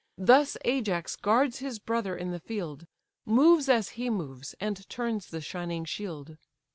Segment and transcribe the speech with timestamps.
[0.17, 2.87] Thus Ajax guards his brother in the field,
[3.23, 6.37] Moves as he moves, and turns the shining shield.